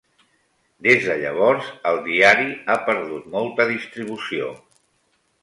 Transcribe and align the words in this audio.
Des 0.85 1.03
de 1.09 1.17
llavors, 1.23 1.67
el 1.89 2.01
diari 2.07 2.47
ha 2.65 2.79
perdut 2.89 3.29
molta 3.37 3.69
distribució. 3.75 4.51